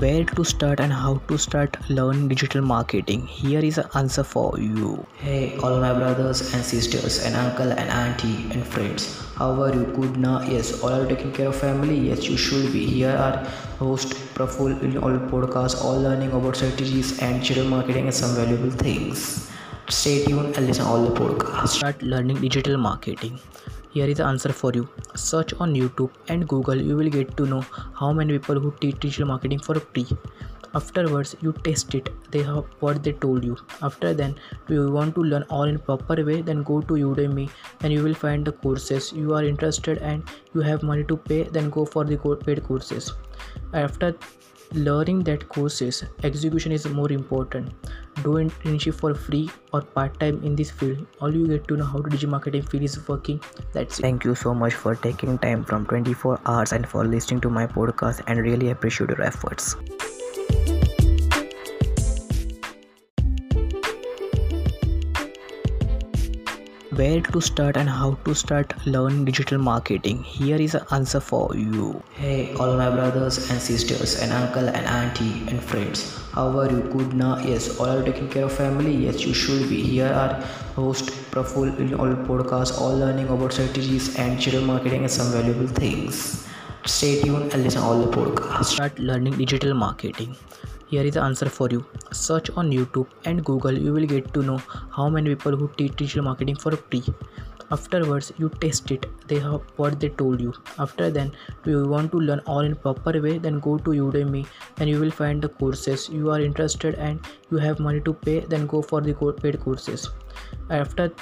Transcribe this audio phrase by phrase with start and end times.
[0.00, 3.26] where to start and how to start learn digital marketing.
[3.26, 5.06] Here is an answer for you.
[5.18, 9.06] Hey all my brothers and sisters and uncle and auntie and friends.
[9.36, 9.84] How are you?
[9.96, 10.82] Good now yes.
[10.82, 11.98] All are taking care of family?
[12.08, 12.84] Yes you should be.
[12.84, 13.44] Here are
[13.78, 18.70] host praful in all podcasts all learning about strategies and digital marketing and some valuable
[18.70, 19.50] things.
[19.88, 21.78] Stay tuned and listen all the podcasts.
[21.80, 23.38] Start learning digital marketing
[23.96, 24.88] here is the answer for you.
[25.26, 27.60] Search on youtube and google you will get to know
[28.00, 30.06] how many people who teach digital marketing for free.
[30.78, 32.10] Afterwards you test it.
[32.30, 33.56] They have what they told you.
[33.80, 34.34] After then
[34.64, 36.42] if you want to learn all in proper way?
[36.42, 37.48] Then go to udemy
[37.80, 39.12] and you will find the courses.
[39.12, 43.12] You are interested and you have money to pay then go for the paid courses.
[43.72, 44.14] After
[44.74, 47.72] learning that courses execution is more important.
[48.22, 51.06] Do internship for free or part-time in this field.
[51.20, 53.40] All you get to know how to digital marketing field is working.
[53.72, 54.02] That's it.
[54.02, 57.66] Thank you so much for taking time from 24 hours and for listening to my
[57.66, 59.76] podcast and really appreciate your efforts
[66.96, 70.22] where to start and how to start learn digital marketing.
[70.22, 72.02] Here is an answer for you.
[72.14, 76.04] Hey all my brothers and sisters and uncle and auntie and friends.
[76.32, 76.80] How are you?
[76.94, 77.68] Good now yes.
[77.78, 78.94] All are taking care of family?
[79.04, 79.82] Yes you should be.
[79.82, 80.40] Here are
[80.78, 85.66] host praful in all podcasts all learning about strategies and digital marketing and some valuable
[85.82, 86.46] things.
[86.86, 88.76] Stay tuned and listen all the podcasts.
[88.76, 90.34] Start learning digital marketing
[90.86, 91.84] here is the answer for you.
[92.12, 94.58] Search on youtube and google you will get to know
[94.96, 97.04] how many people who teach digital marketing for free.
[97.70, 99.06] Afterwards you test it.
[99.26, 100.52] They have what they told you.
[100.78, 103.38] After then if you want to learn all in proper way?
[103.38, 104.46] Then go to udemy
[104.78, 106.08] and you will find the courses.
[106.08, 107.18] You are interested and
[107.50, 110.08] you have money to pay then go for the paid courses.
[110.70, 111.12] After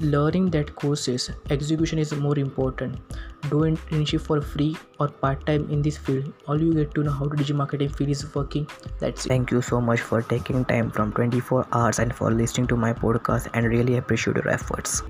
[0.00, 2.96] learning that courses execution is more important.
[3.50, 6.32] Do internship for free or part-time in this field.
[6.46, 8.68] All you get to know how to digital marketing field is working.
[8.98, 9.28] That's it.
[9.28, 12.92] Thank you so much for taking time from 24 hours and for listening to my
[12.92, 15.02] podcast and really appreciate your efforts